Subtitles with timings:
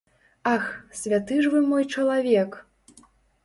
[0.53, 0.63] Ах,
[1.01, 2.61] святы ж вы мой чалавек!